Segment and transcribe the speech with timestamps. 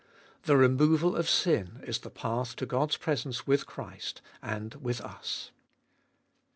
[0.45, 5.51] The removal of sin is the path to God's presence with Christ and with us.